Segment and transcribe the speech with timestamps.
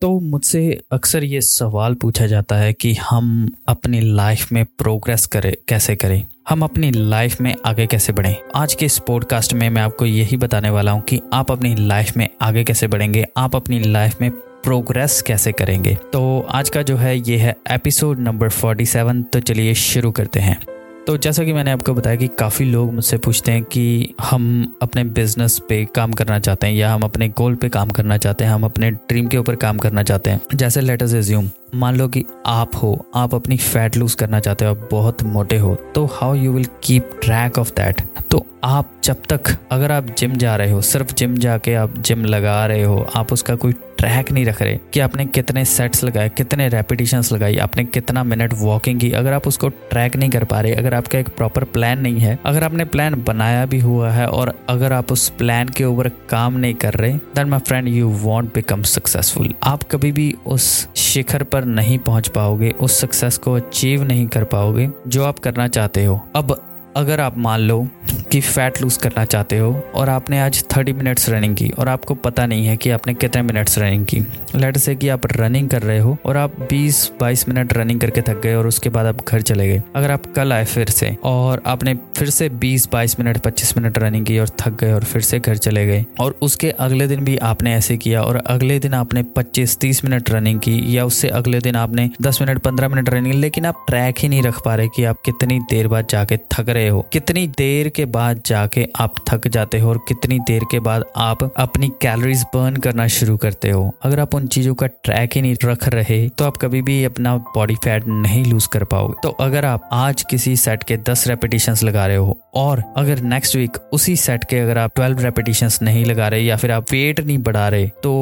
[0.00, 5.54] तो मुझसे अक्सर ये सवाल पूछा जाता है कि हम अपनी लाइफ में प्रोग्रेस करें,
[5.68, 6.26] कैसे करें?
[6.48, 8.36] हम अपनी लाइफ में आगे कैसे बढ़ें?
[8.54, 12.16] आज के इस पॉडकास्ट में मैं आपको यही बताने वाला हूँ कि आप अपनी लाइफ
[12.16, 13.26] में आगे कैसे बढ़ेंगे?
[13.36, 15.94] आप अपनी लाइफ में प्रोग्रेस कैसे करेंगे?
[15.94, 20.60] तो आज का जो है, ये है एपिसोड नंबर 47 तो चलिए शुरू करते हैं।
[21.10, 25.02] तो जैसा कि मैंने आपको बताया कि काफ़ी लोग मुझसे पूछते हैं कि हम अपने
[25.04, 28.50] बिज़नेस पे काम करना चाहते हैं या हम अपने गोल पे काम करना चाहते हैं,
[28.52, 32.24] हम अपने ड्रीम के ऊपर काम करना चाहते हैं। जैसे लेटर्स एज्यूम मान लो कि
[32.46, 36.34] आप हो, आप अपनी फैट लूज करना चाहते हो, आप बहुत मोटे हो तो how
[36.34, 40.70] you will keep track of that तो आप जब तक, अगर आप जिम जा रहे
[40.70, 44.60] हो, सिर्फ़ जिम जाके आप जिम लगा रहे हो, आप उसका कोई ट्रैक नहीं रख
[44.62, 49.32] रहे कि आपने कितने सेट्स लगाए, कितने रेपिटेशंस लगाई, आपने कितना मिनट वॉकिंग की। अगर
[49.32, 52.64] आप उसको ट्रैक नहीं कर पा रहे, अगर आपका एक प्रॉपर प्लान नहीं है, अगर
[52.64, 56.74] आपने प्लान बनाया भी हुआ है और अगर आप उस प्लान के ऊपर काम नहीं
[56.74, 61.64] कर रहे then my friend you want become successful आप कभी भी उस शिखर पर
[61.64, 66.20] नहीं पहुँच पाओगे, उस सक्सेस को अचीव नहीं कर पाओगे जो आप करना चाहते हो।
[66.36, 66.56] अब
[66.96, 67.88] अगर आप मान लो
[68.32, 72.14] कि फ़ैट लूज़ करना चाहते हो और आपने आज 30 मिनट्स रनिंग की और आपको
[72.14, 74.20] पता नहीं है कि आपने कितने मिनट्स रनिंग की।
[74.54, 78.40] लेट से कि आप रनिंग कर रहे हो और आप 20-22 मिनट रनिंग करके थक
[78.42, 81.62] गए और उसके बाद आप घर चले गए। अगर आप कल आए फिर से और
[81.66, 85.38] आपने फिर से 20-22 मिनट 25 मिनट रनिंग की और थक गए और फिर से
[85.38, 89.22] घर चले गए और उसके अगले दिन भी आपने ऐसे किया और अगले दिन आपने
[89.22, 93.34] पच्चीस तीस मिनट रनिंग की या उससे अगले दिन आपने दस मिनट पंद्रह मिनट रनिंग
[93.34, 96.70] लेकिन आप ट्रैक ही नहीं रख पा रहे कि आप कितनी देर बाद जाके थक
[96.80, 100.80] रहे हो। कितनी देर के बाद जाके आप थक जाते हो और कितनी देर के
[100.80, 105.36] बाद आप अपनी कैलोरीज बर्न करना शुरू करते हो। अगर आप उन चीज़ों का ट्रैक
[105.36, 109.14] ही नहीं रख रहे तो आप कभी भी अपना बॉडी फैट नहीं लूज कर पाओगे।
[109.22, 113.56] तो अगर आप आज किसी सेट के दस रेपिटेशन लगा रहे हो और अगर नेक्स्ट
[113.56, 117.20] वीक उसी सेट के अगर आप ट्वेल्व रेपिटेशन नहीं लगा रहे या फिर आप वेट
[117.20, 118.12] नहीं बढ़ा रहे तो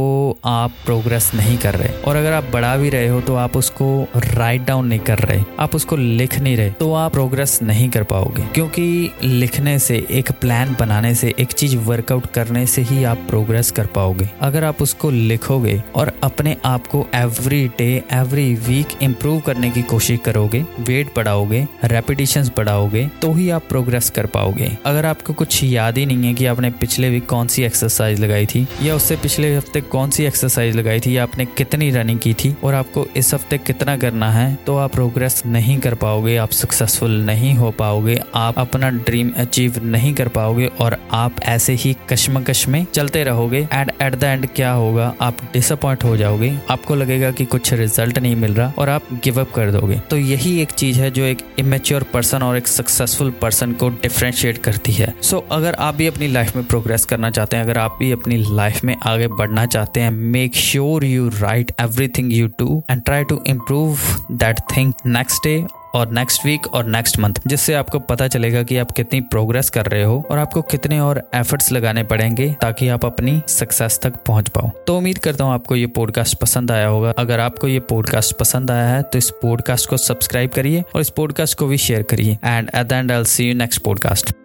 [0.46, 3.88] आप प्रोग्रेस नहीं कर रहे। और अगर आप बढ़ा भी रहे हो तो आप उसको
[4.16, 8.02] राइट डाउन नहीं कर रहे। आप उसको लिख नहीं रहे तो आप प्रोग्रेस नहीं कर
[8.04, 13.26] पाओगे। क्योंकि लिखने से, एक प्लान बनाने से, एक चीज़ वर्कआउट करने से ही आप
[13.28, 18.96] प्रोग्रेस कर पाओगे। अगर आप उसको लिखोगे और अपने आप को every day every week
[19.02, 24.70] improve करने की कोशिश करोगे वेट बढ़ाओगे रेपिटेशन बढ़ाओगे तो ही आप प्रोग्रेस कर पाओगे।
[24.86, 28.46] अगर आपको कुछ याद ही नहीं है कि आपने पिछले वीक कौन सी एक्सरसाइज लगाई
[28.46, 32.34] थी, या उससे पिछले हफ़्ते कौन सी एक्सरसाइज लगाई थी, या आपने कितनी रनिंग की
[32.34, 36.50] थी, और आपको इस हफ़्ते कितना करना है तो आप प्रोग्रेस नहीं कर पाओगे, आप
[36.52, 41.96] सक्सेसफुल नहीं हो पाओगे आप अपना ड्रीम अचीव नहीं कर पाओगे और आप ऐसे ही
[42.10, 45.12] कश्मकश में चलते रहोगे एंड एट द एंड क्या होगा?
[45.20, 49.40] आप डिसअपॉइंट हो जाओगे। आपको लगेगा कि कुछ रिज़ल्ट नहीं मिल रहा और आप गिव
[49.40, 53.30] अप कर दोगे। तो यही एक चीज़ है जो एक इमेच्योर पर्सन और एक सक्सेसफुल
[53.30, 57.30] पर्सन को डिफ्रेंशिएट करती है। सो so, अगर आप भी अपनी लाइफ में प्रोग्रेस करना
[57.30, 61.28] चाहते हैं अगर आप भी अपनी लाइफ में आगे बढ़ना चाहते हैं make sure you
[61.28, 63.98] write everything you do and try to improve
[64.32, 65.64] that thing next day
[65.98, 69.86] और नेक्स्ट वीक और नेक्स्ट मंथ जिससे आपको पता चलेगा कि आप कितनी प्रोग्रेस कर
[69.86, 74.48] रहे हो और आपको कितने और एफर्ट्स लगाने पड़ेंगे ताकि आप अपनी सक्सेस तक पहुँच
[74.48, 78.36] पाओ। तो उम्मीद करता हूँ आपको ये पॉडकास्ट पसंद आया होगा। अगर आपको ये पॉडकास्ट
[78.36, 82.02] पसंद आया है तो इस पॉडकास्ट को सब्सक्राइब करिए और इस पॉडकास्ट को भी शेयर
[82.02, 84.37] करिए। And at the end I see you next podcast